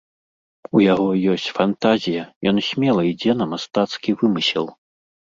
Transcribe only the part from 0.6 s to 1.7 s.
У яго ёсць